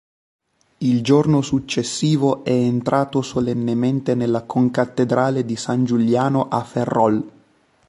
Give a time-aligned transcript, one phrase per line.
[0.79, 7.23] Il giorno successivo è entrato solennemente nella concattedrale di San Giuliano a Ferrol.